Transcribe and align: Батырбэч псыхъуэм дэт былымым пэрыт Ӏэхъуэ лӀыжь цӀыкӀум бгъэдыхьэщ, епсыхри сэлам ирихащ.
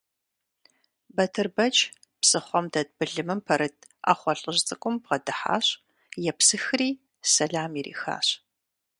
Батырбэч 1.15 1.75
псыхъуэм 2.21 2.65
дэт 2.73 2.89
былымым 2.97 3.39
пэрыт 3.47 3.75
Ӏэхъуэ 4.03 4.33
лӀыжь 4.39 4.61
цӀыкӀум 4.67 4.95
бгъэдыхьэщ, 5.01 5.67
епсыхри 6.31 6.89
сэлам 7.31 7.73
ирихащ. 7.79 8.27